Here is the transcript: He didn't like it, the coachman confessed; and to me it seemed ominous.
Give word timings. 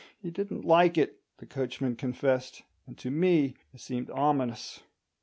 He 0.19 0.31
didn't 0.31 0.65
like 0.65 0.97
it, 0.97 1.21
the 1.37 1.45
coachman 1.45 1.95
confessed; 1.95 2.63
and 2.87 2.97
to 2.97 3.11
me 3.11 3.53
it 3.71 3.81
seemed 3.81 4.09
ominous. 4.09 4.81